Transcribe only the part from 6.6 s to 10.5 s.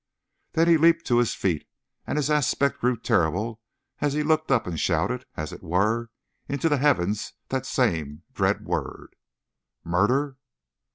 the heavens that same dread word: "Murder!"